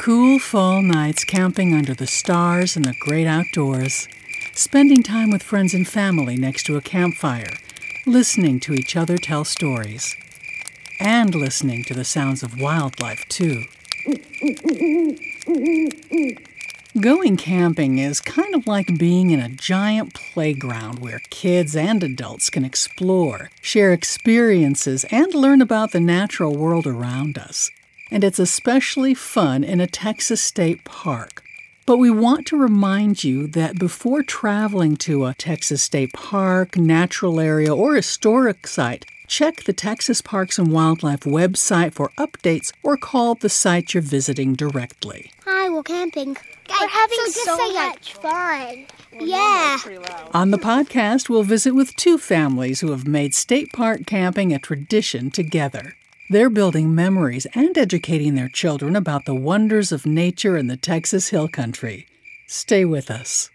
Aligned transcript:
Cool 0.00 0.38
fall 0.38 0.80
nights 0.80 1.24
camping 1.24 1.74
under 1.74 1.92
the 1.92 2.06
stars 2.06 2.74
in 2.74 2.84
the 2.84 2.94
great 3.00 3.26
outdoors, 3.26 4.08
spending 4.54 5.02
time 5.02 5.30
with 5.30 5.42
friends 5.42 5.74
and 5.74 5.86
family 5.86 6.38
next 6.38 6.62
to 6.64 6.78
a 6.78 6.80
campfire, 6.80 7.52
listening 8.06 8.60
to 8.60 8.72
each 8.72 8.96
other 8.96 9.18
tell 9.18 9.44
stories, 9.44 10.16
and 10.98 11.34
listening 11.34 11.84
to 11.84 11.92
the 11.92 12.06
sounds 12.06 12.42
of 12.42 12.58
wildlife, 12.58 13.28
too. 13.28 13.64
Going 16.98 17.36
camping 17.36 17.98
is 17.98 18.22
kind 18.22 18.54
of 18.54 18.66
like 18.66 18.98
being 18.98 19.32
in 19.32 19.40
a 19.40 19.50
giant 19.50 20.14
playground 20.14 21.00
where 21.00 21.20
kids 21.28 21.76
and 21.76 22.02
adults 22.02 22.48
can 22.48 22.64
explore, 22.64 23.50
share 23.60 23.92
experiences, 23.92 25.04
and 25.10 25.34
learn 25.34 25.60
about 25.60 25.92
the 25.92 26.00
natural 26.00 26.56
world 26.56 26.86
around 26.86 27.36
us. 27.36 27.70
And 28.10 28.24
it's 28.24 28.38
especially 28.38 29.14
fun 29.14 29.62
in 29.62 29.80
a 29.80 29.86
Texas 29.86 30.40
state 30.40 30.84
park. 30.84 31.42
But 31.86 31.98
we 31.98 32.10
want 32.10 32.46
to 32.48 32.56
remind 32.56 33.24
you 33.24 33.46
that 33.48 33.78
before 33.78 34.22
traveling 34.22 34.96
to 34.98 35.26
a 35.26 35.34
Texas 35.34 35.82
state 35.82 36.12
park, 36.12 36.76
natural 36.76 37.40
area, 37.40 37.74
or 37.74 37.94
historic 37.94 38.66
site, 38.66 39.06
check 39.26 39.64
the 39.64 39.72
Texas 39.72 40.20
Parks 40.20 40.58
and 40.58 40.72
Wildlife 40.72 41.20
website 41.20 41.92
for 41.92 42.10
updates 42.18 42.72
or 42.82 42.96
call 42.96 43.34
the 43.36 43.48
site 43.48 43.94
you're 43.94 44.02
visiting 44.02 44.54
directly. 44.54 45.30
Hi, 45.44 45.68
we're 45.70 45.82
camping. 45.82 46.36
We're 46.80 46.88
having 46.88 47.18
so, 47.26 47.56
so 47.56 47.72
much 47.72 48.14
fun. 48.14 48.86
Yeah. 49.12 49.78
On 50.32 50.50
the 50.50 50.58
podcast, 50.58 51.28
we'll 51.28 51.42
visit 51.42 51.74
with 51.74 51.96
two 51.96 52.18
families 52.18 52.80
who 52.80 52.90
have 52.90 53.06
made 53.06 53.34
state 53.34 53.72
park 53.72 54.06
camping 54.06 54.52
a 54.52 54.58
tradition 54.58 55.30
together. 55.30 55.94
They're 56.30 56.48
building 56.48 56.94
memories 56.94 57.44
and 57.56 57.76
educating 57.76 58.36
their 58.36 58.48
children 58.48 58.94
about 58.94 59.24
the 59.24 59.34
wonders 59.34 59.90
of 59.90 60.06
nature 60.06 60.56
in 60.56 60.68
the 60.68 60.76
Texas 60.76 61.30
Hill 61.30 61.48
Country. 61.48 62.06
Stay 62.46 62.84
with 62.84 63.10
us. 63.10 63.50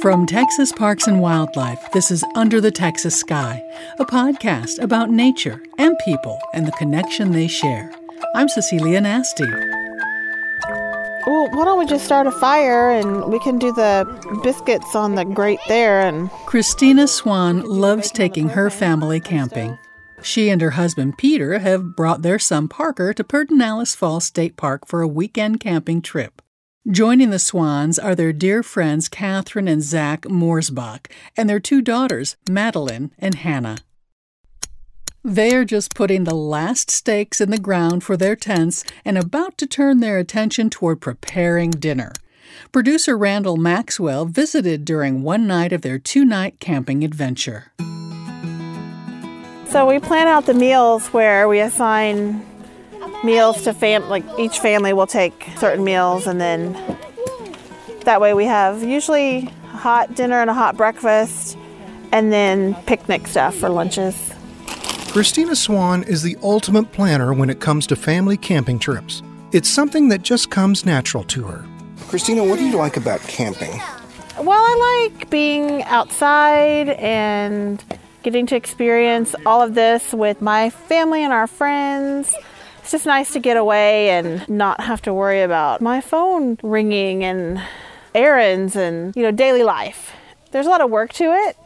From 0.00 0.24
Texas 0.24 0.70
Parks 0.70 1.08
and 1.08 1.20
Wildlife, 1.20 1.90
this 1.90 2.12
is 2.12 2.24
Under 2.36 2.60
the 2.60 2.70
Texas 2.70 3.18
Sky, 3.18 3.60
a 3.98 4.04
podcast 4.04 4.80
about 4.80 5.10
nature 5.10 5.60
and 5.78 5.98
people 6.04 6.38
and 6.54 6.64
the 6.64 6.72
connection 6.72 7.32
they 7.32 7.48
share. 7.48 7.90
I'm 8.36 8.48
Cecilia 8.48 9.00
Nasti. 9.00 9.89
Why 11.52 11.64
don't 11.64 11.78
we 11.78 11.86
just 11.86 12.04
start 12.04 12.28
a 12.28 12.30
fire 12.30 12.90
and 12.90 13.24
we 13.24 13.40
can 13.40 13.58
do 13.58 13.72
the 13.72 14.40
biscuits 14.42 14.94
on 14.94 15.16
the 15.16 15.24
grate 15.24 15.58
there 15.66 16.00
and 16.00 16.30
Christina 16.46 17.08
Swan 17.08 17.62
loves 17.62 18.12
taking 18.12 18.50
her 18.50 18.70
family 18.70 19.18
camping. 19.18 19.76
She 20.22 20.48
and 20.48 20.62
her 20.62 20.70
husband 20.70 21.18
Peter 21.18 21.58
have 21.58 21.96
brought 21.96 22.22
their 22.22 22.38
son 22.38 22.68
Parker 22.68 23.12
to 23.14 23.24
Pedernales 23.24 23.96
Falls 23.96 24.26
State 24.26 24.56
Park 24.56 24.86
for 24.86 25.02
a 25.02 25.08
weekend 25.08 25.58
camping 25.58 26.02
trip. 26.02 26.40
Joining 26.88 27.30
the 27.30 27.38
Swans 27.38 27.98
are 27.98 28.14
their 28.14 28.32
dear 28.32 28.62
friends 28.62 29.08
Catherine 29.08 29.68
and 29.68 29.82
Zach 29.82 30.22
Moorsbach 30.22 31.10
and 31.36 31.50
their 31.50 31.60
two 31.60 31.82
daughters, 31.82 32.36
Madeline 32.48 33.12
and 33.18 33.34
Hannah. 33.34 33.78
They 35.22 35.54
are 35.54 35.66
just 35.66 35.94
putting 35.94 36.24
the 36.24 36.34
last 36.34 36.90
stakes 36.90 37.42
in 37.42 37.50
the 37.50 37.58
ground 37.58 38.02
for 38.02 38.16
their 38.16 38.34
tents 38.34 38.84
and 39.04 39.18
about 39.18 39.58
to 39.58 39.66
turn 39.66 40.00
their 40.00 40.16
attention 40.16 40.70
toward 40.70 41.02
preparing 41.02 41.72
dinner. 41.72 42.14
Producer 42.72 43.18
Randall 43.18 43.58
Maxwell 43.58 44.24
visited 44.24 44.86
during 44.86 45.22
one 45.22 45.46
night 45.46 45.74
of 45.74 45.82
their 45.82 45.98
two 45.98 46.24
night 46.24 46.58
camping 46.58 47.04
adventure. 47.04 47.70
So 49.68 49.86
we 49.86 49.98
plan 49.98 50.26
out 50.26 50.46
the 50.46 50.54
meals 50.54 51.08
where 51.08 51.46
we 51.48 51.60
assign 51.60 52.42
meals 53.22 53.62
to 53.64 53.74
fam 53.74 54.08
like 54.08 54.24
each 54.38 54.58
family 54.58 54.94
will 54.94 55.06
take 55.06 55.48
certain 55.58 55.84
meals 55.84 56.26
and 56.26 56.40
then 56.40 56.72
that 58.04 58.22
way 58.22 58.32
we 58.32 58.46
have 58.46 58.82
usually 58.82 59.52
a 59.64 59.76
hot 59.76 60.14
dinner 60.14 60.40
and 60.40 60.48
a 60.48 60.54
hot 60.54 60.78
breakfast 60.78 61.58
and 62.10 62.32
then 62.32 62.74
picnic 62.86 63.26
stuff 63.26 63.54
for 63.54 63.68
lunches. 63.68 64.32
Christina 65.10 65.56
Swan 65.56 66.04
is 66.04 66.22
the 66.22 66.36
ultimate 66.40 66.92
planner 66.92 67.34
when 67.34 67.50
it 67.50 67.58
comes 67.58 67.84
to 67.88 67.96
family 67.96 68.36
camping 68.36 68.78
trips. 68.78 69.24
It's 69.50 69.68
something 69.68 70.08
that 70.10 70.22
just 70.22 70.50
comes 70.50 70.86
natural 70.86 71.24
to 71.24 71.42
her. 71.42 71.66
Christina, 72.06 72.44
what 72.44 72.60
do 72.60 72.64
you 72.64 72.76
like 72.76 72.96
about 72.96 73.18
camping? 73.22 73.72
Well, 74.38 74.62
I 74.62 75.08
like 75.10 75.28
being 75.28 75.82
outside 75.82 76.90
and 76.90 77.82
getting 78.22 78.46
to 78.46 78.56
experience 78.56 79.34
all 79.44 79.60
of 79.60 79.74
this 79.74 80.12
with 80.12 80.40
my 80.40 80.70
family 80.70 81.24
and 81.24 81.32
our 81.32 81.48
friends. 81.48 82.32
It's 82.78 82.92
just 82.92 83.04
nice 83.04 83.32
to 83.32 83.40
get 83.40 83.56
away 83.56 84.10
and 84.10 84.48
not 84.48 84.80
have 84.80 85.02
to 85.02 85.12
worry 85.12 85.42
about 85.42 85.80
my 85.80 86.00
phone 86.00 86.56
ringing 86.62 87.24
and 87.24 87.60
errands 88.14 88.76
and, 88.76 89.16
you 89.16 89.24
know, 89.24 89.32
daily 89.32 89.64
life. 89.64 90.12
There's 90.52 90.66
a 90.66 90.70
lot 90.70 90.80
of 90.80 90.88
work 90.88 91.12
to 91.14 91.32
it, 91.32 91.56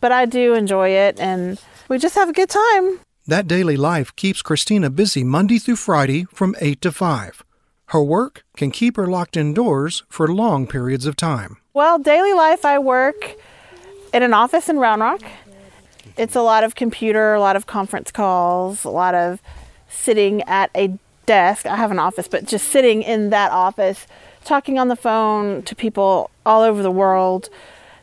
but 0.00 0.12
I 0.12 0.24
do 0.24 0.54
enjoy 0.54 0.90
it 0.90 1.18
and 1.18 1.60
we 1.92 1.98
just 1.98 2.14
have 2.14 2.30
a 2.30 2.32
good 2.32 2.48
time. 2.48 3.00
That 3.26 3.46
daily 3.46 3.76
life 3.76 4.16
keeps 4.16 4.40
Christina 4.40 4.88
busy 4.88 5.22
Monday 5.22 5.58
through 5.58 5.76
Friday 5.76 6.24
from 6.32 6.56
8 6.58 6.80
to 6.80 6.90
5. 6.90 7.44
Her 7.88 8.02
work 8.02 8.44
can 8.56 8.70
keep 8.70 8.96
her 8.96 9.06
locked 9.06 9.36
indoors 9.36 10.02
for 10.08 10.26
long 10.26 10.66
periods 10.66 11.04
of 11.04 11.16
time. 11.16 11.58
Well, 11.74 11.98
daily 11.98 12.32
life, 12.32 12.64
I 12.64 12.78
work 12.78 13.36
in 14.14 14.22
an 14.22 14.32
office 14.32 14.70
in 14.70 14.78
Round 14.78 15.02
Rock. 15.02 15.20
It's 16.16 16.34
a 16.34 16.40
lot 16.40 16.64
of 16.64 16.76
computer, 16.76 17.34
a 17.34 17.40
lot 17.40 17.56
of 17.56 17.66
conference 17.66 18.10
calls, 18.10 18.84
a 18.84 18.90
lot 18.90 19.14
of 19.14 19.42
sitting 19.90 20.40
at 20.44 20.70
a 20.74 20.98
desk. 21.26 21.66
I 21.66 21.76
have 21.76 21.90
an 21.90 21.98
office, 21.98 22.26
but 22.26 22.46
just 22.46 22.68
sitting 22.68 23.02
in 23.02 23.28
that 23.28 23.52
office, 23.52 24.06
talking 24.46 24.78
on 24.78 24.88
the 24.88 24.96
phone 24.96 25.62
to 25.64 25.76
people 25.76 26.30
all 26.46 26.62
over 26.62 26.82
the 26.82 26.90
world, 26.90 27.50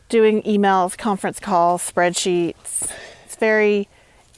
doing 0.08 0.42
emails, 0.42 0.96
conference 0.96 1.40
calls, 1.40 1.82
spreadsheets. 1.82 2.88
Very 3.40 3.88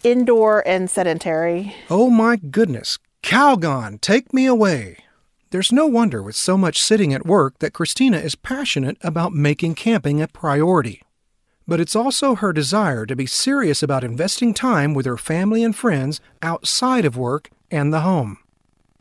indoor 0.05 0.67
and 0.67 0.89
sedentary. 0.89 1.75
Oh 1.91 2.09
my 2.09 2.37
goodness. 2.37 2.99
Calgon, 3.23 4.01
take 4.01 4.33
me 4.33 4.47
away. 4.47 4.97
There's 5.51 5.73
no 5.73 5.87
wonder 5.87 6.23
with 6.23 6.37
so 6.37 6.57
much 6.57 6.81
sitting 6.81 7.13
at 7.13 7.27
work 7.27 7.59
that 7.59 7.73
Christina 7.75 8.19
is 8.19 8.35
passionate 8.35 8.97
about 9.03 9.35
making 9.35 9.75
camping 9.75 10.23
a 10.23 10.29
priority. 10.29 11.03
But 11.69 11.81
it's 11.81 11.95
also 11.95 12.37
her 12.37 12.53
desire 12.53 13.05
to 13.07 13.15
be 13.15 13.27
serious 13.27 13.83
about 13.83 14.05
investing 14.05 14.55
time 14.55 14.95
with 14.95 15.07
her 15.07 15.19
family 15.19 15.63
and 15.63 15.77
friends 15.77 16.21
outside 16.41 17.05
of 17.05 17.17
work 17.17 17.51
and 17.71 17.93
the 17.93 18.01
home. 18.01 18.39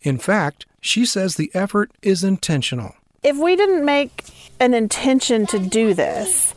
In 0.02 0.18
fact, 0.18 0.66
she 0.82 1.06
says 1.06 1.36
the 1.36 1.52
effort 1.54 1.92
is 2.02 2.24
intentional. 2.24 2.96
If 3.24 3.38
we 3.38 3.56
didn't 3.56 3.86
make 3.86 4.26
an 4.60 4.74
intention 4.74 5.46
to 5.48 5.60
do 5.60 5.94
this 5.94 6.54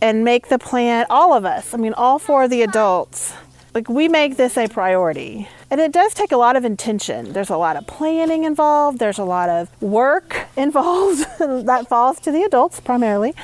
and 0.00 0.24
make 0.24 0.48
the 0.48 0.58
plan, 0.58 1.06
all 1.10 1.32
of 1.32 1.44
us, 1.44 1.74
I 1.74 1.76
mean, 1.76 1.92
all 1.94 2.18
four 2.18 2.44
of 2.44 2.50
the 2.50 2.62
adults, 2.62 3.32
like 3.74 3.88
we 3.88 4.08
make 4.08 4.36
this 4.36 4.56
a 4.56 4.68
priority. 4.68 5.48
And 5.70 5.80
it 5.80 5.92
does 5.92 6.14
take 6.14 6.32
a 6.32 6.36
lot 6.36 6.56
of 6.56 6.64
intention. 6.64 7.32
There's 7.32 7.50
a 7.50 7.56
lot 7.56 7.76
of 7.76 7.86
planning 7.86 8.44
involved, 8.44 8.98
there's 8.98 9.18
a 9.18 9.24
lot 9.24 9.48
of 9.48 9.82
work 9.82 10.46
involved 10.56 11.26
that 11.38 11.88
falls 11.88 12.20
to 12.20 12.32
the 12.32 12.42
adults 12.42 12.80
primarily. 12.80 13.34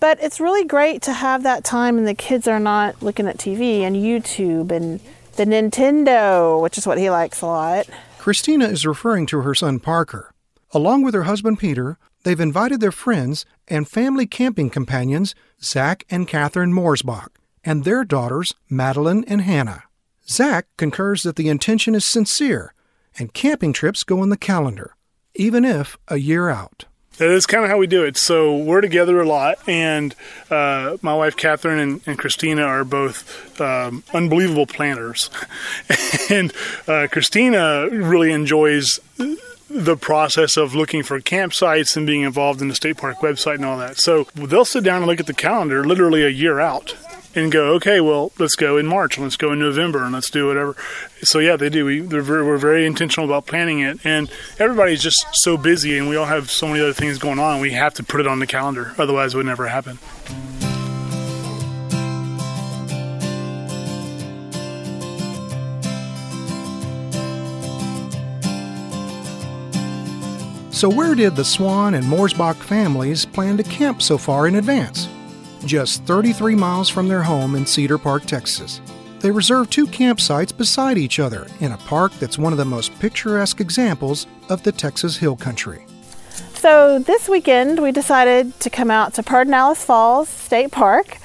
But 0.00 0.18
it's 0.20 0.40
really 0.40 0.64
great 0.64 1.00
to 1.02 1.12
have 1.12 1.44
that 1.44 1.62
time 1.62 1.96
and 1.96 2.06
the 2.06 2.14
kids 2.14 2.48
are 2.48 2.58
not 2.58 3.02
looking 3.02 3.28
at 3.28 3.38
TV 3.38 3.80
and 3.80 3.94
YouTube 3.94 4.72
and 4.72 5.00
the 5.36 5.44
Nintendo, 5.44 6.60
which 6.60 6.76
is 6.76 6.86
what 6.86 6.98
he 6.98 7.08
likes 7.08 7.40
a 7.40 7.46
lot. 7.46 7.88
Christina 8.18 8.66
is 8.66 8.84
referring 8.84 9.26
to 9.26 9.40
her 9.40 9.54
son 9.54 9.78
Parker. 9.80 10.32
Along 10.72 11.02
with 11.02 11.14
her 11.14 11.24
husband 11.24 11.58
Peter, 11.58 11.98
they've 12.22 12.40
invited 12.40 12.80
their 12.80 12.92
friends 12.92 13.44
and 13.68 13.88
family 13.88 14.26
camping 14.26 14.70
companions, 14.70 15.34
Zach 15.62 16.04
and 16.10 16.26
Catherine 16.26 16.72
Moorsbach, 16.72 17.28
and 17.64 17.84
their 17.84 18.04
daughters, 18.04 18.54
Madeline 18.68 19.24
and 19.28 19.42
Hannah. 19.42 19.84
Zach 20.28 20.66
concurs 20.76 21.22
that 21.22 21.36
the 21.36 21.48
intention 21.48 21.94
is 21.94 22.04
sincere 22.04 22.74
and 23.18 23.34
camping 23.34 23.72
trips 23.72 24.04
go 24.04 24.20
on 24.20 24.30
the 24.30 24.36
calendar, 24.36 24.96
even 25.34 25.64
if 25.64 25.98
a 26.08 26.16
year 26.18 26.48
out. 26.48 26.86
That 27.18 27.30
is 27.30 27.44
kind 27.44 27.62
of 27.62 27.70
how 27.70 27.76
we 27.76 27.86
do 27.86 28.04
it. 28.04 28.16
So 28.16 28.56
we're 28.56 28.80
together 28.80 29.20
a 29.20 29.26
lot, 29.26 29.58
and 29.68 30.14
uh, 30.50 30.96
my 31.02 31.14
wife 31.14 31.36
Catherine 31.36 31.78
and, 31.78 32.00
and 32.06 32.18
Christina 32.18 32.62
are 32.62 32.84
both 32.84 33.60
um, 33.60 34.02
unbelievable 34.14 34.66
planners. 34.66 35.28
and 36.30 36.52
uh, 36.88 37.08
Christina 37.12 37.88
really 37.90 38.32
enjoys 38.32 38.98
the 39.72 39.96
process 39.96 40.56
of 40.56 40.74
looking 40.74 41.02
for 41.02 41.20
campsites 41.20 41.96
and 41.96 42.06
being 42.06 42.22
involved 42.22 42.60
in 42.60 42.68
the 42.68 42.74
state 42.74 42.98
park 42.98 43.18
website 43.18 43.56
and 43.56 43.64
all 43.64 43.78
that. 43.78 43.96
So 43.96 44.24
they'll 44.34 44.64
sit 44.64 44.84
down 44.84 44.98
and 44.98 45.06
look 45.06 45.20
at 45.20 45.26
the 45.26 45.34
calendar 45.34 45.84
literally 45.84 46.24
a 46.24 46.28
year 46.28 46.60
out 46.60 46.94
and 47.34 47.50
go, 47.50 47.72
okay, 47.74 48.00
well, 48.00 48.32
let's 48.38 48.54
go 48.54 48.76
in 48.76 48.86
March, 48.86 49.18
let's 49.18 49.38
go 49.38 49.52
in 49.52 49.58
November, 49.58 50.04
and 50.04 50.12
let's 50.12 50.30
do 50.30 50.46
whatever. 50.46 50.76
So 51.22 51.38
yeah, 51.38 51.56
they 51.56 51.70
do. 51.70 51.86
We 51.86 52.00
very, 52.00 52.44
we're 52.44 52.58
very 52.58 52.84
intentional 52.84 53.26
about 53.26 53.46
planning 53.46 53.80
it, 53.80 54.04
and 54.04 54.30
everybody's 54.58 55.02
just 55.02 55.24
so 55.32 55.56
busy, 55.56 55.96
and 55.96 56.08
we 56.08 56.16
all 56.16 56.26
have 56.26 56.50
so 56.50 56.66
many 56.66 56.80
other 56.80 56.92
things 56.92 57.18
going 57.18 57.38
on. 57.38 57.60
We 57.60 57.72
have 57.72 57.94
to 57.94 58.02
put 58.02 58.20
it 58.20 58.26
on 58.26 58.38
the 58.38 58.46
calendar, 58.46 58.94
otherwise, 58.98 59.32
it 59.32 59.38
would 59.38 59.46
never 59.46 59.68
happen. 59.68 59.98
So, 70.82 70.88
where 70.88 71.14
did 71.14 71.36
the 71.36 71.44
Swan 71.44 71.94
and 71.94 72.04
Moorsbach 72.04 72.56
families 72.56 73.24
plan 73.24 73.56
to 73.56 73.62
camp 73.62 74.02
so 74.02 74.18
far 74.18 74.48
in 74.48 74.56
advance? 74.56 75.08
Just 75.64 76.02
33 76.06 76.56
miles 76.56 76.88
from 76.88 77.06
their 77.06 77.22
home 77.22 77.54
in 77.54 77.64
Cedar 77.64 77.98
Park, 77.98 78.24
Texas. 78.24 78.80
They 79.20 79.30
reserved 79.30 79.70
two 79.70 79.86
campsites 79.86 80.50
beside 80.50 80.98
each 80.98 81.20
other 81.20 81.46
in 81.60 81.70
a 81.70 81.76
park 81.76 82.10
that's 82.14 82.36
one 82.36 82.52
of 82.52 82.58
the 82.58 82.64
most 82.64 82.98
picturesque 82.98 83.60
examples 83.60 84.26
of 84.48 84.64
the 84.64 84.72
Texas 84.72 85.16
Hill 85.16 85.36
Country. 85.36 85.86
So 86.54 86.98
this 86.98 87.28
weekend 87.28 87.80
we 87.80 87.92
decided 87.92 88.58
to 88.58 88.68
come 88.68 88.90
out 88.90 89.14
to 89.14 89.22
Pedernales 89.22 89.84
Falls 89.84 90.28
State 90.28 90.72
Park 90.72 91.18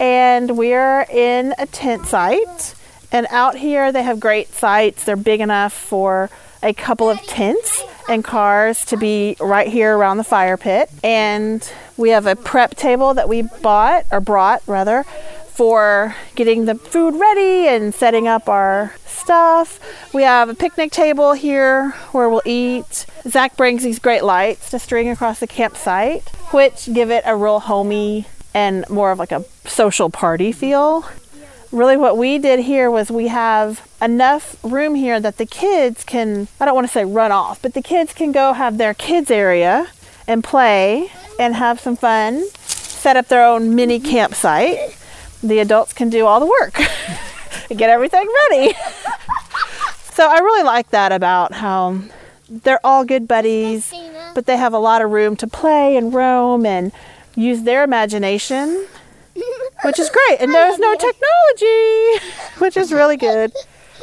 and 0.00 0.58
we're 0.58 1.02
in 1.02 1.54
a 1.56 1.66
tent 1.66 2.06
site. 2.06 2.74
And 3.12 3.28
out 3.30 3.58
here 3.58 3.92
they 3.92 4.02
have 4.02 4.18
great 4.18 4.48
sites. 4.48 5.04
They're 5.04 5.14
big 5.14 5.40
enough 5.40 5.72
for 5.72 6.30
a 6.64 6.74
couple 6.74 7.08
of 7.08 7.22
tents 7.28 7.84
and 8.08 8.24
cars 8.24 8.84
to 8.86 8.96
be 8.96 9.36
right 9.40 9.68
here 9.68 9.96
around 9.96 10.18
the 10.18 10.24
fire 10.24 10.56
pit. 10.56 10.90
And 11.02 11.68
we 11.96 12.10
have 12.10 12.26
a 12.26 12.36
prep 12.36 12.74
table 12.76 13.14
that 13.14 13.28
we 13.28 13.42
bought 13.42 14.06
or 14.10 14.20
brought 14.20 14.62
rather 14.66 15.04
for 15.48 16.16
getting 16.34 16.64
the 16.64 16.74
food 16.74 17.14
ready 17.14 17.68
and 17.68 17.94
setting 17.94 18.26
up 18.26 18.48
our 18.48 18.92
stuff. 19.06 19.78
We 20.12 20.24
have 20.24 20.48
a 20.48 20.54
picnic 20.54 20.90
table 20.90 21.32
here 21.32 21.90
where 22.12 22.28
we'll 22.28 22.42
eat. 22.44 23.06
Zach 23.28 23.56
brings 23.56 23.84
these 23.84 23.98
great 23.98 24.24
lights 24.24 24.70
to 24.70 24.78
string 24.78 25.08
across 25.08 25.38
the 25.38 25.46
campsite, 25.46 26.28
which 26.50 26.92
give 26.92 27.10
it 27.10 27.22
a 27.24 27.36
real 27.36 27.60
homey 27.60 28.26
and 28.52 28.84
more 28.90 29.12
of 29.12 29.18
like 29.18 29.32
a 29.32 29.44
social 29.64 30.10
party 30.10 30.52
feel. 30.52 31.04
Really, 31.74 31.96
what 31.96 32.16
we 32.16 32.38
did 32.38 32.60
here 32.60 32.88
was 32.88 33.10
we 33.10 33.26
have 33.26 33.84
enough 34.00 34.54
room 34.62 34.94
here 34.94 35.18
that 35.18 35.38
the 35.38 35.44
kids 35.44 36.04
can, 36.04 36.46
I 36.60 36.66
don't 36.66 36.74
want 36.76 36.86
to 36.86 36.92
say 36.92 37.04
run 37.04 37.32
off, 37.32 37.60
but 37.60 37.74
the 37.74 37.82
kids 37.82 38.14
can 38.14 38.30
go 38.30 38.52
have 38.52 38.78
their 38.78 38.94
kids' 38.94 39.28
area 39.28 39.88
and 40.28 40.44
play 40.44 41.10
and 41.36 41.56
have 41.56 41.80
some 41.80 41.96
fun, 41.96 42.48
set 42.60 43.16
up 43.16 43.26
their 43.26 43.44
own 43.44 43.74
mini 43.74 43.98
campsite. 43.98 44.96
The 45.42 45.58
adults 45.58 45.92
can 45.92 46.10
do 46.10 46.26
all 46.26 46.38
the 46.38 46.46
work 46.46 46.78
and 47.68 47.76
get 47.76 47.90
everything 47.90 48.28
ready. 48.48 48.72
so 50.12 50.28
I 50.28 50.38
really 50.38 50.62
like 50.62 50.90
that 50.90 51.10
about 51.10 51.54
how 51.54 52.02
they're 52.48 52.86
all 52.86 53.04
good 53.04 53.26
buddies, 53.26 53.92
but 54.32 54.46
they 54.46 54.58
have 54.58 54.74
a 54.74 54.78
lot 54.78 55.02
of 55.02 55.10
room 55.10 55.34
to 55.38 55.48
play 55.48 55.96
and 55.96 56.14
roam 56.14 56.64
and 56.64 56.92
use 57.34 57.62
their 57.62 57.82
imagination, 57.82 58.86
which 59.84 59.98
is 59.98 60.10
great. 60.10 60.40
And 60.40 60.54
there's 60.54 60.78
no 60.78 60.94
technology, 60.94 62.26
which 62.58 62.76
is 62.76 62.92
really 62.92 63.16
good. 63.16 63.52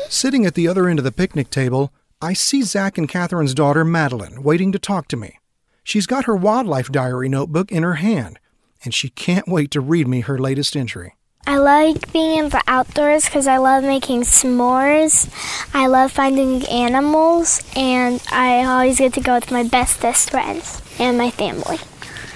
Sitting 0.10 0.46
at 0.46 0.56
the 0.56 0.68
other 0.68 0.88
end 0.88 1.00
of 1.00 1.06
the 1.06 1.12
picnic 1.12 1.50
table, 1.50 1.92
I 2.22 2.34
see 2.34 2.62
Zach 2.62 2.98
and 2.98 3.10
Catherine's 3.10 3.54
daughter 3.54 3.84
Madeline 3.84 4.44
waiting 4.44 4.72
to 4.72 4.80
talk 4.80 5.08
to 5.10 5.18
me. 5.18 5.40
She's 5.84 6.06
got 6.06 6.26
her 6.26 6.36
wildlife 6.36 6.92
diary 6.92 7.30
notebook 7.30 7.72
in 7.72 7.84
her 7.84 7.96
hand, 7.96 8.40
and 8.84 8.94
she 8.94 9.10
can't 9.10 9.48
wait 9.48 9.72
to 9.72 9.82
read 9.82 10.08
me 10.08 10.22
her 10.22 10.38
latest 10.38 10.76
entry. 10.76 11.16
I 11.48 11.58
like 11.58 12.14
being 12.14 12.38
in 12.38 12.50
the 12.50 12.62
outdoors 12.68 13.26
because 13.26 13.48
I 13.48 13.58
love 13.58 13.84
making 13.84 14.22
s'mores. 14.22 15.28
I 15.74 15.88
love 15.88 16.12
finding 16.12 16.64
animals, 16.68 17.64
and 17.76 18.22
I 18.32 18.64
always 18.64 19.00
get 19.00 19.14
to 19.14 19.22
go 19.22 19.36
with 19.36 19.52
my 19.52 19.64
bestest 19.64 20.30
friends 20.30 20.82
and 21.00 21.18
my 21.18 21.32
family. 21.32 21.80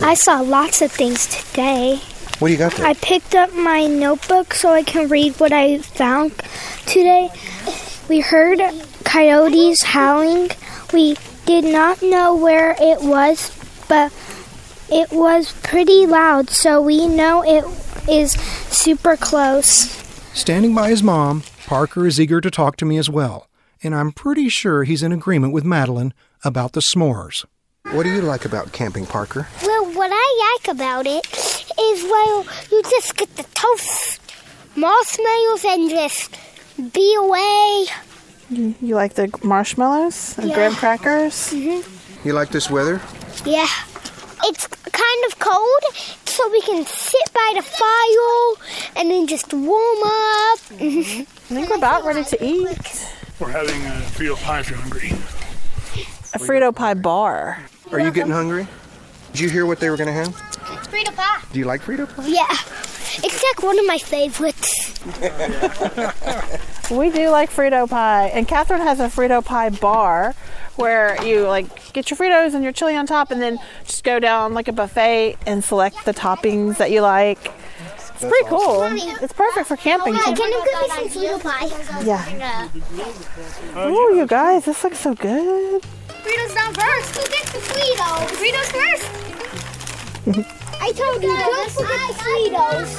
I 0.01 0.15
saw 0.15 0.41
lots 0.41 0.81
of 0.81 0.91
things 0.91 1.27
today. 1.27 2.01
What 2.39 2.49
do 2.49 2.51
you 2.51 2.57
got 2.57 2.73
there? 2.73 2.85
I 2.85 2.93
picked 2.93 3.33
up 3.33 3.53
my 3.53 3.87
notebook 3.87 4.53
so 4.53 4.73
I 4.73 4.83
can 4.83 5.07
read 5.07 5.39
what 5.39 5.51
I 5.53 5.77
found 5.79 6.31
today. 6.85 7.29
We 8.09 8.19
heard 8.19 8.59
coyotes 9.03 9.81
howling. 9.83 10.51
We 10.93 11.15
did 11.45 11.63
not 11.63 12.01
know 12.01 12.35
where 12.35 12.75
it 12.79 13.01
was, 13.01 13.51
but 13.87 14.13
it 14.91 15.11
was 15.11 15.53
pretty 15.63 16.05
loud, 16.05 16.49
so 16.49 16.81
we 16.81 17.07
know 17.07 17.43
it 17.43 17.63
is 18.09 18.33
super 18.33 19.15
close. 19.17 19.89
Standing 20.33 20.75
by 20.75 20.89
his 20.89 21.01
mom, 21.01 21.43
Parker 21.65 22.05
is 22.05 22.19
eager 22.19 22.41
to 22.41 22.51
talk 22.51 22.75
to 22.77 22.85
me 22.85 22.97
as 22.97 23.09
well, 23.09 23.47
and 23.81 23.95
I'm 23.95 24.11
pretty 24.11 24.49
sure 24.49 24.83
he's 24.83 25.01
in 25.01 25.11
agreement 25.11 25.53
with 25.53 25.63
Madeline 25.63 26.13
about 26.43 26.73
the 26.73 26.81
s'mores. 26.81 27.45
What 27.91 28.03
do 28.03 28.11
you 28.11 28.21
like 28.21 28.45
about 28.45 28.71
camping, 28.71 29.05
Parker? 29.05 29.47
Well, 29.63 29.74
I 30.37 30.57
like 30.59 30.75
about 30.75 31.07
it 31.07 31.25
is, 31.79 32.03
well, 32.03 32.45
you 32.71 32.81
just 32.83 33.15
get 33.15 33.33
the 33.37 33.43
toast 33.53 34.19
marshmallows 34.75 35.63
and 35.65 35.89
just 35.89 36.37
be 36.93 37.15
away. 37.15 37.85
You 38.49 38.95
like 38.95 39.13
the 39.13 39.29
marshmallows 39.43 40.37
and 40.37 40.49
Yeah. 40.49 40.55
graham 40.55 40.75
crackers? 40.75 41.51
Mm-hmm. 41.51 42.27
You 42.27 42.33
like 42.33 42.49
this 42.49 42.69
weather? 42.69 42.99
Yeah. 43.45 43.67
It's 44.43 44.67
kind 44.67 45.21
of 45.27 45.39
cold, 45.39 45.83
so 46.25 46.49
we 46.51 46.61
can 46.61 46.85
sit 46.85 47.33
by 47.33 47.53
the 47.55 47.61
fire 47.63 48.67
and 48.97 49.09
then 49.09 49.27
just 49.27 49.53
warm 49.53 50.03
up. 50.03 50.59
Mm-hmm. 50.69 51.21
I 51.21 51.55
think 51.55 51.69
we're 51.69 51.77
about 51.77 52.03
ready 52.05 52.23
to 52.25 52.45
eat. 52.45 53.07
We're 53.39 53.51
having 53.51 53.81
a 53.85 54.01
Frito 54.13 54.35
pie 54.43 54.59
if 54.59 54.69
you're 54.69 54.79
hungry. 54.79 55.09
A 56.33 56.39
Frito 56.39 56.75
pie 56.75 56.93
bar. 56.93 57.63
Are 57.91 57.99
you 57.99 58.11
getting 58.11 58.33
hungry? 58.33 58.67
Did 59.35 59.41
you 59.41 59.49
hear 59.49 59.65
what 59.65 59.81
they 59.81 59.89
were 59.89 59.97
going 59.97 60.07
to 60.07 60.13
have? 60.13 60.29
Frito 60.87 61.13
pie. 61.13 61.41
Do 61.51 61.59
you 61.59 61.65
like 61.65 61.81
Frito 61.81 62.07
pie? 62.07 62.25
Yeah. 62.25 62.47
It's 63.21 63.43
like 63.43 63.63
one 63.63 63.77
of 63.77 63.85
my 63.85 63.97
favorites. 63.97 65.01
We 66.91 67.09
do 67.09 67.29
like 67.29 67.49
Frito 67.49 67.89
pie, 67.89 68.27
and 68.27 68.47
Catherine 68.47 68.79
has 68.81 68.99
a 68.99 69.07
Frito 69.07 69.43
pie 69.43 69.71
bar 69.71 70.35
where 70.75 71.21
you 71.25 71.47
like 71.47 71.91
get 71.93 72.11
your 72.11 72.17
Fritos 72.17 72.53
and 72.53 72.63
your 72.63 72.71
chili 72.71 72.95
on 72.95 73.07
top, 73.07 73.31
and 73.31 73.41
then 73.41 73.57
just 73.85 74.03
go 74.03 74.19
down 74.19 74.53
like 74.53 74.67
a 74.67 74.71
buffet 74.71 75.35
and 75.47 75.63
select 75.63 76.05
the 76.05 76.13
toppings 76.13 76.77
that 76.77 76.91
you 76.91 77.01
like. 77.01 77.51
It's 77.89 78.19
pretty 78.19 78.45
cool. 78.45 78.83
It's 78.83 79.33
perfect 79.33 79.67
for 79.67 79.75
camping. 79.75 80.13
Can 80.13 80.37
you 80.37 80.37
give 80.37 80.47
me 80.47 81.09
some 81.09 81.39
Frito 81.39 81.41
pie? 81.41 82.03
Yeah. 82.05 82.69
Oh, 83.75 84.13
you 84.13 84.27
guys, 84.27 84.65
this 84.65 84.83
looks 84.83 84.99
so 84.99 85.15
good. 85.15 85.83
Fritos 86.25 86.55
down 86.55 86.73
first. 86.73 87.15
Who 87.15 87.21
gets 87.29 87.51
the 87.51 87.59
Fritos? 87.59 88.27
Fritos 88.41 88.71
first. 88.73 89.05
I 90.81 90.91
told 90.93 91.21
you, 91.21 91.29
don't 91.29 91.69
forget 91.69 92.01
the 92.07 92.15
Fritos. 92.23 92.89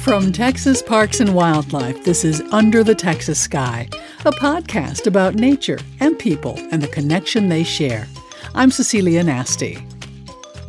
From 0.00 0.32
Texas 0.32 0.80
Parks 0.80 1.20
and 1.20 1.34
Wildlife, 1.34 2.02
this 2.04 2.24
is 2.24 2.40
Under 2.52 2.82
the 2.82 2.94
Texas 2.94 3.38
Sky, 3.38 3.86
a 4.24 4.30
podcast 4.30 5.06
about 5.06 5.34
nature 5.34 5.78
and 6.00 6.18
people 6.18 6.58
and 6.70 6.82
the 6.82 6.88
connection 6.88 7.50
they 7.50 7.64
share. 7.64 8.08
I'm 8.54 8.70
Cecilia 8.70 9.22
Nasti. 9.22 9.82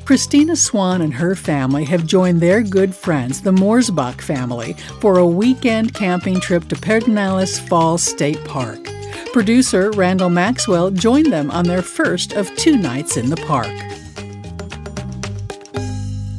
Christina 0.03 0.57
Swan 0.57 1.01
and 1.01 1.13
her 1.13 1.33
family 1.35 1.85
have 1.85 2.05
joined 2.05 2.41
their 2.41 2.61
good 2.61 2.93
friends, 2.93 3.39
the 3.41 3.51
Moorsbach 3.51 4.19
family, 4.19 4.73
for 4.99 5.17
a 5.17 5.25
weekend 5.25 5.93
camping 5.93 6.41
trip 6.41 6.67
to 6.67 6.75
Pedernales 6.75 7.57
Falls 7.69 8.03
State 8.03 8.43
Park. 8.43 8.96
Producer 9.33 9.91
Randall 9.91 10.29
Maxwell 10.29 10.89
joined 10.91 11.31
them 11.31 11.51
on 11.51 11.65
their 11.65 11.81
first 11.81 12.33
of 12.33 12.53
two 12.55 12.77
nights 12.77 13.17
in 13.17 13.29
the 13.29 13.37
park. 13.37 13.67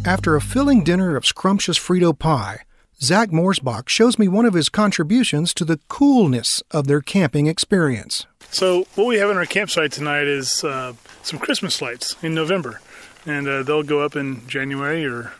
After 0.04 0.37
a 0.37 0.40
filling 0.40 0.85
dinner 0.85 1.16
of 1.16 1.26
scrumptious 1.26 1.78
Frito 1.78 2.18
pie, 2.18 2.61
Zach 3.00 3.28
Moorsbach 3.30 3.88
shows 3.88 4.18
me 4.18 4.26
one 4.26 4.47
of 4.47 4.54
his 4.54 4.68
contributions 4.68 5.54
to 5.54 5.64
the 5.64 5.78
coolness 5.88 6.62
of 6.71 6.87
their 6.87 7.00
camping 7.00 7.47
experience. 7.47 8.26
So 8.50 8.87
what 8.95 9.07
we 9.07 9.18
have 9.18 9.30
in 9.30 9.37
our 9.37 9.47
campsite 9.47 9.92
tonight 9.92 10.26
is 10.26 10.64
uh, 10.64 10.95
some 11.23 11.38
Christmas 11.38 11.80
lights 11.80 12.16
in 12.23 12.35
November, 12.35 12.80
and 13.26 13.47
uh, 13.47 13.62
they'll 13.62 13.83
go 13.83 14.00
up 14.00 14.16
in 14.16 14.47
January 14.49 15.07
or 15.07 15.33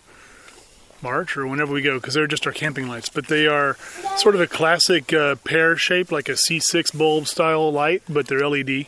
March 1.03 1.37
or 1.37 1.47
whenever 1.47 1.73
we 1.73 1.83
go 1.83 1.99
because 1.99 2.15
they're 2.15 2.27
just 2.27 2.47
our 2.47 2.53
camping 2.53 2.89
lights. 2.89 3.09
But 3.09 3.29
they 3.29 3.47
are 3.47 3.77
sort 4.17 4.35
of 4.35 4.41
a 4.41 4.47
classic 4.47 5.13
uh, 5.13 5.37
pear 5.37 5.77
shape, 5.77 6.13
like 6.13 6.29
a 6.29 6.33
C6 6.33 6.97
bulb 6.97 7.27
style 7.27 7.73
light, 7.73 8.03
but 8.09 8.27
they're 8.27 8.47
LED, 8.47 8.87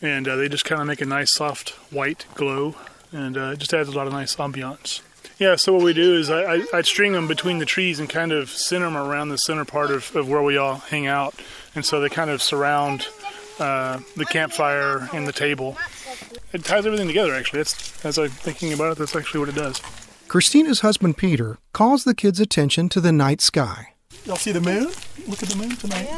and 0.00 0.28
uh, 0.28 0.36
they 0.36 0.48
just 0.48 0.64
kind 0.64 0.80
of 0.80 0.86
make 0.86 1.00
a 1.00 1.06
nice 1.06 1.32
soft 1.32 1.70
white 1.90 2.26
glow, 2.34 2.74
and 3.12 3.36
uh, 3.36 3.54
just 3.56 3.74
adds 3.74 3.88
a 3.88 3.92
lot 3.92 4.06
of 4.06 4.12
nice 4.12 4.36
ambiance. 4.36 5.00
Yeah, 5.38 5.56
so 5.56 5.72
what 5.72 5.82
we 5.82 5.92
do 5.92 6.14
is 6.14 6.30
I, 6.30 6.54
I, 6.54 6.66
I 6.72 6.82
string 6.82 7.12
them 7.12 7.26
between 7.26 7.58
the 7.58 7.64
trees 7.64 7.98
and 7.98 8.08
kind 8.08 8.30
of 8.30 8.48
center 8.48 8.84
them 8.84 8.96
around 8.96 9.30
the 9.30 9.38
center 9.38 9.64
part 9.64 9.90
of, 9.90 10.14
of 10.14 10.28
where 10.28 10.42
we 10.42 10.56
all 10.56 10.76
hang 10.76 11.08
out. 11.08 11.34
And 11.74 11.84
so 11.84 12.00
they 12.00 12.08
kind 12.08 12.30
of 12.30 12.40
surround 12.40 13.08
uh, 13.58 14.00
the 14.16 14.24
campfire 14.24 15.08
and 15.12 15.26
the 15.26 15.32
table. 15.32 15.76
It 16.52 16.64
ties 16.64 16.86
everything 16.86 17.08
together, 17.08 17.34
actually. 17.34 17.60
That's, 17.60 18.04
as 18.04 18.18
I'm 18.18 18.28
thinking 18.28 18.72
about 18.72 18.92
it, 18.92 18.98
that's 18.98 19.16
actually 19.16 19.40
what 19.40 19.48
it 19.48 19.54
does. 19.56 19.80
Christina's 20.32 20.80
husband 20.80 21.18
Peter 21.18 21.58
calls 21.74 22.04
the 22.04 22.14
kids' 22.14 22.40
attention 22.40 22.88
to 22.88 23.02
the 23.02 23.12
night 23.12 23.42
sky. 23.42 23.88
Y'all 24.24 24.36
see 24.36 24.50
the 24.50 24.62
moon? 24.62 24.90
Look 25.28 25.42
at 25.42 25.50
the 25.50 25.56
moon 25.56 25.76
tonight. 25.76 26.08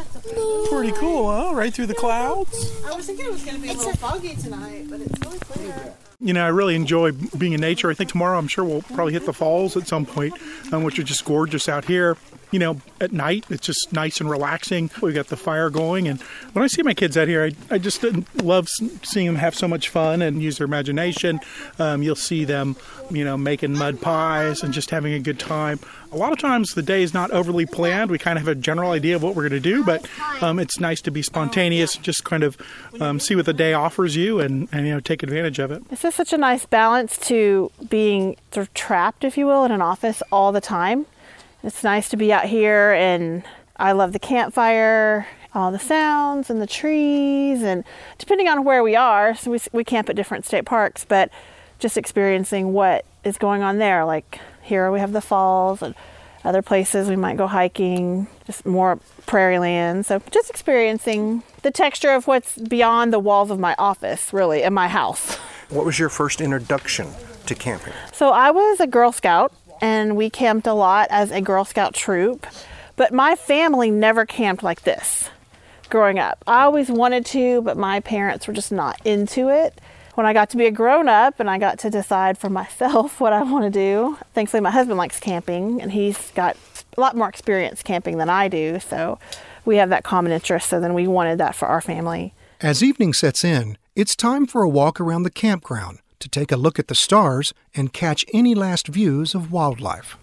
Pretty 0.71 0.93
cool, 0.93 1.29
huh? 1.29 1.53
Right 1.53 1.75
through 1.75 1.87
the 1.87 1.95
clouds. 1.95 2.81
I 2.87 2.95
was 2.95 3.07
thinking 3.07 3.27
it 3.27 3.33
was 3.33 3.45
going 3.45 3.57
to 3.57 3.61
be 3.61 3.71
a 3.71 3.73
little 3.73 3.93
foggy 3.95 4.37
tonight, 4.37 4.87
but 4.89 5.01
it's 5.01 5.19
really 5.19 5.41
clear. 5.41 5.95
You 6.21 6.33
know, 6.33 6.45
I 6.45 6.51
really 6.51 6.77
enjoy 6.77 7.11
being 7.11 7.55
in 7.55 7.61
nature. 7.61 7.91
I 7.91 7.95
think 7.95 8.09
tomorrow 8.09 8.39
I'm 8.39 8.47
sure 8.47 8.63
we'll 8.65 8.83
probably 8.83 9.15
hit 9.15 9.27
the 9.27 9.33
falls 9.33 9.77
at 9.77 9.89
some 9.89 10.07
point, 10.07 10.35
um, 10.73 10.85
which 10.85 10.97
are 11.01 11.03
just 11.03 11.25
gorgeous 11.25 11.69
out 11.69 11.85
here. 11.85 12.17
You 12.55 12.61
know, 12.61 12.81
at 13.01 13.11
night. 13.11 13.45
It's 13.51 13.67
just 13.67 13.93
nice 13.93 14.21
and 14.21 14.31
relaxing. 14.31 14.89
We 15.03 15.13
got 15.13 15.27
the 15.27 15.37
fire 15.37 15.71
going, 15.71 16.07
and 16.07 16.21
when 16.53 16.63
I 16.63 16.69
see 16.69 16.85
my 16.85 16.95
kids 16.95 17.17
out 17.17 17.27
here, 17.27 17.43
I, 17.43 17.75
I 17.75 17.79
just 17.79 18.05
love 18.45 18.69
seeing 19.03 19.27
them 19.27 19.35
have 19.35 19.57
so 19.57 19.67
much 19.67 19.89
fun 19.89 20.23
and 20.23 20.41
use 20.41 20.59
their 20.59 20.65
imagination. 20.67 21.41
Um, 21.81 22.05
you'll 22.05 22.15
see 22.15 22.45
them, 22.45 22.77
you 23.11 23.25
know, 23.25 23.37
making 23.37 23.77
mud 23.77 24.01
pies 24.01 24.63
and 24.63 24.73
just 24.73 24.91
having 24.91 25.15
a 25.15 25.19
good 25.19 25.41
time. 25.41 25.81
A 26.13 26.17
lot 26.17 26.33
of 26.33 26.39
times 26.39 26.75
the 26.75 26.83
day 26.83 27.03
is 27.03 27.13
not 27.13 27.33
overly 27.33 27.67
planned. 27.67 28.09
We 28.09 28.19
kind 28.19 28.39
of 28.39 28.47
have 28.47 28.57
a 28.57 28.61
general 28.61 28.93
idea 28.93 29.17
of 29.17 29.25
what 29.25 29.35
we're 29.35 29.49
going 29.49 29.61
to 29.61 29.69
do, 29.75 29.83
but 29.83 30.09
um, 30.41 30.61
it's 30.61 30.79
nice 30.79 31.01
to 31.03 31.11
be 31.11 31.23
spontaneous, 31.23 31.97
just 31.97 32.23
kind 32.23 32.45
of 32.45 32.57
um, 33.01 33.19
see 33.19 33.35
what 33.35 33.47
the 33.47 33.53
day 33.53 33.73
offers 33.73 34.15
you, 34.15 34.39
and, 34.39 34.69
and 34.71 34.87
you 34.87 34.95
know 34.95 35.01
take 35.01 35.25
advantage 35.25 35.59
of 35.59 35.73
it. 35.73 35.89
This 35.89 36.05
is 36.05 36.15
such 36.15 36.33
a 36.33 36.39
nice 36.39 36.67
balance 36.67 37.19
to 37.27 37.73
being 37.89 38.37
sort 38.53 38.69
of 38.69 38.75
trapped, 38.75 39.25
if 39.25 39.37
you 39.37 39.45
will, 39.47 39.65
in 39.65 39.73
an 39.73 39.83
office 39.83 40.23
all 40.31 40.53
the 40.53 40.61
time. 40.61 41.07
It's 41.65 41.83
nice 41.83 42.11
to 42.11 42.19
be 42.19 42.31
out 42.31 42.45
here, 42.45 42.93
and 42.93 43.43
I 43.77 43.93
love 43.93 44.13
the 44.13 44.19
campfire, 44.19 45.27
all 45.55 45.73
the 45.73 45.79
sounds 45.79 46.51
and 46.51 46.61
the 46.61 46.67
trees, 46.67 47.63
and 47.63 47.85
depending 48.19 48.49
on 48.49 48.65
where 48.65 48.83
we 48.83 48.95
are, 48.95 49.35
so 49.35 49.51
we, 49.51 49.59
we 49.73 49.83
camp 49.83 50.11
at 50.11 50.17
different 50.17 50.45
state 50.45 50.67
parks, 50.67 51.07
but 51.07 51.31
just 51.79 51.97
experiencing 51.97 52.75
what 52.75 53.07
is 53.25 53.39
going 53.39 53.63
on 53.63 53.79
there. 53.79 54.05
Like 54.05 54.41
here 54.63 54.93
we 54.93 55.01
have 55.01 55.13
the 55.13 55.23
falls, 55.23 55.81
and 55.81 55.95
other 56.45 56.61
places 56.61 57.09
we 57.09 57.17
might 57.17 57.39
go 57.39 57.47
hiking, 57.47 58.27
just 58.47 58.67
more 58.67 58.99
prairie 59.25 59.59
land. 59.59 60.05
So 60.05 60.21
just 60.31 60.51
experiencing 60.51 61.43
the 61.63 61.71
texture 61.71 62.11
of 62.11 62.27
what's 62.27 62.59
beyond 62.59 63.11
the 63.11 63.19
walls 63.19 63.51
of 63.51 63.59
my 63.59 63.75
office, 63.79 64.35
really, 64.35 64.63
in 64.63 64.75
my 64.75 64.89
house. 64.89 65.37
What 65.71 65.87
was 65.87 65.99
your 65.99 66.11
first 66.11 66.43
introduction 66.43 67.09
to 67.47 67.55
camping? 67.55 67.95
So 68.13 68.31
I 68.31 68.51
was 68.51 68.81
a 68.81 68.87
Girl 68.87 69.13
Scout 69.13 69.55
and 69.81 70.17
we 70.17 70.31
camped 70.31 70.67
a 70.67 70.73
lot 70.73 71.09
as 71.11 71.31
a 71.31 71.41
Girl 71.41 71.65
Scout 71.65 71.95
troop, 71.95 72.47
but 72.97 73.13
my 73.13 73.35
family 73.35 73.91
never 73.91 74.25
camped 74.27 74.63
like 74.63 74.83
this 74.83 75.31
growing 75.91 76.19
up. 76.19 76.43
I 76.47 76.63
always 76.63 76.91
wanted 76.91 77.27
to, 77.27 77.63
but 77.63 77.77
my 77.77 78.01
parents 78.01 78.47
were 78.47 78.55
just 78.55 78.73
not 78.73 79.01
into 79.05 79.49
it. 79.49 79.81
When 80.15 80.27
I 80.27 80.33
got 80.33 80.51
to 80.51 80.57
be 80.57 80.67
a 80.67 80.71
grown 80.71 81.09
up 81.09 81.41
and 81.41 81.51
I 81.51 81.59
got 81.59 81.79
to 81.81 81.91
decide 81.91 82.39
for 82.39 82.49
myself 82.49 83.21
what 83.21 83.33
I 83.33 83.43
want 83.43 83.65
to 83.65 83.71
do, 83.71 84.19
thankfully 84.33 84.61
my 84.61 84.71
husband 84.71 84.99
likes 84.99 85.21
camping 85.21 85.81
and 85.81 85.93
he's 85.93 86.31
got 86.33 86.57
a 86.97 87.01
lot 87.01 87.17
more 87.17 87.29
experience 87.29 87.83
camping 87.83 88.19
than 88.19 88.29
I 88.29 88.49
do, 88.49 88.79
so 88.81 89.19
we 89.65 89.77
have 89.77 89.91
that 89.91 90.05
common 90.05 90.33
interest, 90.33 90.69
so 90.69 90.81
then 90.81 90.95
we 90.95 91.07
wanted 91.07 91.39
that 91.39 91.55
for 91.55 91.67
our 91.67 91.81
family. 91.81 92.35
As 92.61 92.83
evening 92.83 93.13
sets 93.13 93.45
in, 93.45 93.77
it's 93.97 94.15
time 94.15 94.47
for 94.47 94.63
a 94.63 94.69
walk 94.69 95.01
around 95.01 95.25
the 95.25 95.31
campground 95.31 95.99
to 96.25 96.29
take 96.31 96.51
a 96.51 96.57
look 96.57 96.79
at 96.79 96.89
the 96.89 96.95
stars 96.95 97.53
and 97.75 97.93
catch 97.93 98.25
any 98.33 98.55
last 98.55 98.89
views 98.89 99.35
of 99.35 99.53
wildlife. 99.53 100.17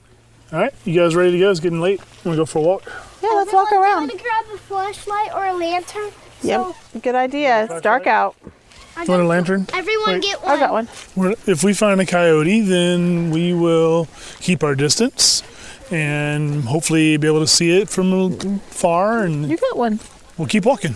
All 0.51 0.59
right, 0.59 0.73
you 0.83 0.99
guys 0.99 1.15
ready 1.15 1.31
to 1.33 1.39
go? 1.39 1.51
It's 1.51 1.59
getting 1.59 1.79
late. 1.79 1.99
Want 2.25 2.35
to 2.35 2.41
go 2.41 2.45
for 2.45 2.57
a 2.57 2.61
walk? 2.63 2.83
Yeah, 3.21 3.29
oh, 3.31 3.35
let's 3.37 3.53
walk 3.53 3.71
around. 3.71 4.07
Want 4.07 4.11
to 4.11 4.17
grab 4.17 4.45
a 4.55 4.57
flashlight 4.57 5.31
or 5.35 5.45
a 5.45 5.53
lantern? 5.53 6.09
Yep, 6.41 6.75
good 7.03 7.13
idea. 7.15 7.65
It's 7.65 7.81
dark 7.81 8.07
out. 8.07 8.35
You 8.43 9.05
want 9.07 9.21
a 9.21 9.25
lantern? 9.27 9.67
Everyone 9.73 10.13
Wait. 10.13 10.23
get 10.23 10.41
one. 10.43 10.51
I 10.51 10.59
got 10.59 10.73
one. 10.73 11.35
If 11.45 11.63
we 11.63 11.73
find 11.75 12.01
a 12.01 12.05
coyote, 12.05 12.61
then 12.61 13.29
we 13.29 13.53
will 13.53 14.07
keep 14.39 14.63
our 14.63 14.73
distance 14.73 15.43
and 15.91 16.63
hopefully 16.63 17.15
be 17.17 17.27
able 17.27 17.41
to 17.41 17.47
see 17.47 17.79
it 17.79 17.89
from 17.89 18.59
far, 18.59 19.23
and 19.23 19.49
You 19.49 19.57
got 19.57 19.77
one. 19.77 19.99
we'll 20.37 20.47
keep 20.47 20.65
walking. 20.65 20.95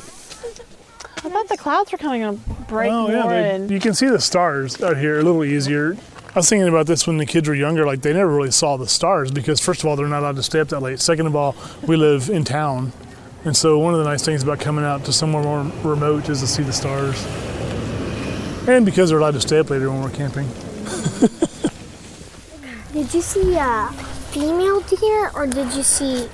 I 1.65 1.83
thought 1.83 1.87
the 1.87 1.89
clouds 1.89 1.93
are 1.93 1.97
coming 1.97 2.21
to 2.21 2.33
break 2.65 2.91
Oh 2.91 3.07
more. 3.07 3.11
yeah, 3.11 3.57
they, 3.57 3.73
you 3.73 3.79
can 3.79 3.95
see 3.95 4.07
the 4.07 4.21
stars 4.21 4.81
out 4.83 4.97
here 4.97 5.19
a 5.19 5.23
little 5.23 5.43
easier. 5.43 5.97
I 6.29 6.39
was 6.39 6.47
thinking 6.47 6.67
about 6.67 6.85
this 6.85 7.07
when 7.07 7.17
the 7.17 7.25
kids 7.25 7.47
were 7.47 7.55
younger. 7.55 7.85
Like 7.85 8.01
they 8.01 8.13
never 8.13 8.29
really 8.29 8.51
saw 8.51 8.77
the 8.77 8.87
stars 8.87 9.31
because 9.31 9.59
first 9.59 9.81
of 9.81 9.87
all, 9.87 9.95
they're 9.95 10.07
not 10.07 10.19
allowed 10.19 10.35
to 10.35 10.43
stay 10.43 10.59
up 10.59 10.67
that 10.67 10.81
late. 10.81 10.99
Second 10.99 11.25
of 11.27 11.35
all, 11.35 11.55
we 11.87 11.95
live 11.95 12.29
in 12.29 12.43
town, 12.43 12.91
and 13.45 13.57
so 13.57 13.79
one 13.79 13.93
of 13.93 13.99
the 13.99 14.05
nice 14.05 14.23
things 14.23 14.43
about 14.43 14.59
coming 14.59 14.85
out 14.85 15.05
to 15.05 15.13
somewhere 15.13 15.41
more 15.41 15.63
remote 15.83 16.29
is 16.29 16.41
to 16.41 16.47
see 16.47 16.61
the 16.61 16.73
stars. 16.73 17.25
And 18.67 18.85
because 18.85 19.09
they're 19.09 19.19
allowed 19.19 19.33
to 19.33 19.41
stay 19.41 19.57
up 19.59 19.71
later 19.71 19.89
when 19.89 20.01
we're 20.01 20.09
camping. 20.11 20.47
Did 22.93 23.13
you 23.13 23.21
see 23.21 23.55
a 23.55 23.89
female 24.35 24.81
deer 24.81 25.31
or 25.33 25.47
did 25.47 25.73
you 25.73 25.83
see. 25.83 26.27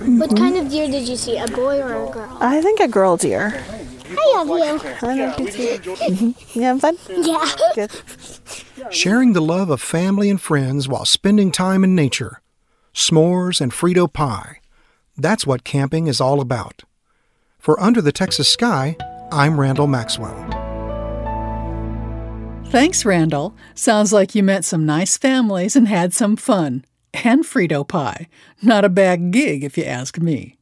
What 0.00 0.30
mm-hmm. 0.30 0.36
kind 0.36 0.56
of 0.56 0.70
deer 0.70 0.88
did 0.88 1.06
you 1.06 1.16
see? 1.16 1.36
A 1.36 1.46
boy 1.46 1.80
or 1.80 2.08
a 2.08 2.10
girl? 2.10 2.38
I 2.40 2.62
think 2.62 2.80
a 2.80 2.88
girl 2.88 3.16
deer. 3.16 3.62
I 4.10 4.42
love 4.44 4.84
you. 4.84 5.08
I 5.08 5.14
know 5.14 5.36
you 5.38 5.50
too. 5.50 6.34
You 6.54 6.62
having 6.62 6.80
fun? 6.80 6.96
Yeah. 7.08 7.52
Good. 7.74 7.90
Sharing 8.90 9.32
the 9.32 9.40
love 9.40 9.70
of 9.70 9.80
family 9.80 10.30
and 10.30 10.40
friends 10.40 10.88
while 10.88 11.04
spending 11.04 11.52
time 11.52 11.84
in 11.84 11.94
nature. 11.94 12.40
S'mores 12.94 13.60
and 13.60 13.72
Frito 13.72 14.12
pie. 14.12 14.60
That's 15.16 15.46
what 15.46 15.64
camping 15.64 16.06
is 16.06 16.20
all 16.20 16.40
about. 16.40 16.82
For 17.58 17.78
Under 17.80 18.00
the 18.00 18.12
Texas 18.12 18.48
Sky, 18.48 18.96
I'm 19.30 19.60
Randall 19.60 19.86
Maxwell. 19.86 20.34
Thanks, 22.66 23.04
Randall. 23.04 23.54
Sounds 23.74 24.12
like 24.12 24.34
you 24.34 24.42
met 24.42 24.64
some 24.64 24.86
nice 24.86 25.16
families 25.16 25.74
and 25.76 25.88
had 25.88 26.14
some 26.14 26.36
fun. 26.36 26.84
And 27.12 27.44
Frito 27.44 27.86
pie. 27.86 28.28
Not 28.62 28.84
a 28.84 28.88
bad 28.88 29.32
gig, 29.32 29.64
if 29.64 29.76
you 29.76 29.84
ask 29.84 30.18
me. 30.18 30.56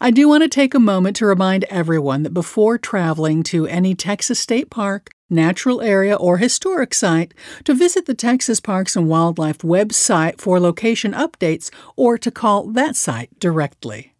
I 0.00 0.10
do 0.10 0.28
want 0.28 0.42
to 0.42 0.48
take 0.48 0.74
a 0.74 0.80
moment 0.80 1.16
to 1.16 1.26
remind 1.26 1.64
everyone 1.64 2.24
that 2.24 2.34
before 2.34 2.78
traveling 2.78 3.42
to 3.44 3.66
any 3.66 3.94
Texas 3.94 4.40
state 4.40 4.68
park, 4.68 5.10
natural 5.30 5.80
area, 5.80 6.16
or 6.16 6.38
historic 6.38 6.92
site, 6.92 7.32
to 7.64 7.74
visit 7.74 8.06
the 8.06 8.14
Texas 8.14 8.60
Parks 8.60 8.96
and 8.96 9.08
Wildlife 9.08 9.58
website 9.58 10.40
for 10.40 10.58
location 10.58 11.12
updates 11.12 11.70
or 11.96 12.18
to 12.18 12.30
call 12.30 12.66
that 12.72 12.96
site 12.96 13.38
directly. 13.38 14.14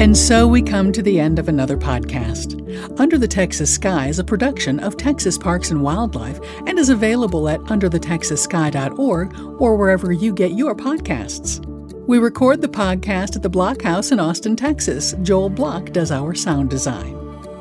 And 0.00 0.16
so 0.16 0.48
we 0.48 0.62
come 0.62 0.92
to 0.92 1.02
the 1.02 1.20
end 1.20 1.38
of 1.38 1.46
another 1.46 1.76
podcast. 1.76 2.58
Under 2.98 3.18
the 3.18 3.28
Texas 3.28 3.74
Sky 3.74 4.08
is 4.08 4.18
a 4.18 4.24
production 4.24 4.80
of 4.80 4.96
Texas 4.96 5.36
Parks 5.36 5.70
and 5.70 5.82
Wildlife 5.82 6.40
and 6.66 6.78
is 6.78 6.88
available 6.88 7.50
at 7.50 7.60
underthetexassky.org 7.64 9.60
or 9.60 9.76
wherever 9.76 10.10
you 10.10 10.32
get 10.32 10.52
your 10.52 10.74
podcasts. 10.74 11.62
We 12.06 12.16
record 12.16 12.62
the 12.62 12.68
podcast 12.68 13.36
at 13.36 13.42
the 13.42 13.50
Block 13.50 13.82
House 13.82 14.10
in 14.10 14.18
Austin, 14.18 14.56
Texas. 14.56 15.14
Joel 15.20 15.50
Block 15.50 15.90
does 15.90 16.10
our 16.10 16.34
sound 16.34 16.70
design. 16.70 17.14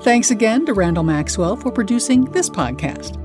Thanks 0.03 0.31
again 0.31 0.65
to 0.67 0.73
Randall 0.73 1.03
Maxwell 1.03 1.57
for 1.57 1.73
producing 1.73 2.23
this 2.31 2.49
podcast. 2.49 3.19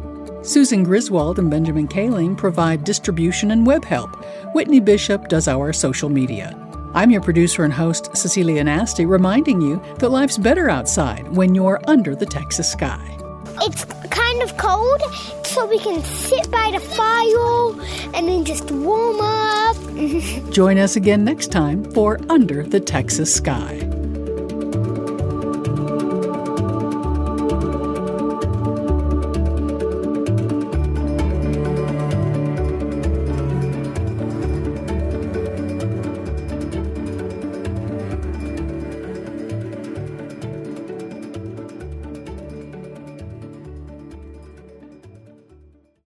Susan 0.45 0.83
Griswold 0.83 1.39
and 1.39 1.49
Benjamin 1.49 1.87
Kaling 1.87 2.37
provide 2.37 2.83
distribution 2.83 3.53
and 3.53 3.65
web 3.65 3.85
help. 3.85 4.17
Whitney 4.57 4.81
Bishop 4.81 5.29
does 5.29 5.47
our 5.47 5.73
social 5.73 6.09
media. 6.09 6.64
I'm 6.95 7.11
your 7.11 7.21
producer 7.21 7.65
and 7.65 7.73
host, 7.73 8.17
Cecilia 8.17 8.63
Nasti, 8.63 9.05
reminding 9.09 9.61
you 9.61 9.83
that 9.99 10.11
life's 10.11 10.39
better 10.39 10.71
outside 10.71 11.27
when 11.37 11.53
you're 11.53 11.81
under 11.89 12.15
the 12.15 12.25
Texas 12.25 12.71
sky. 12.71 13.19
It's 13.63 13.85
kind 14.11 14.43
of 14.43 14.57
cold, 14.57 15.03
so 15.45 15.67
we 15.67 15.81
can 15.81 16.05
sit 16.05 16.49
by 16.53 16.71
the 16.73 16.79
fire 16.79 18.15
and 18.15 18.29
then 18.29 18.45
just 18.45 18.71
warm 18.71 19.21
up. 19.21 19.77
Join 20.53 20.79
us 20.79 20.95
again 20.95 21.25
next 21.25 21.51
time 21.51 21.83
for 21.93 22.21
Under 22.29 22.63
the 22.63 22.79
Texas 22.79 23.35
Sky. 23.35 23.84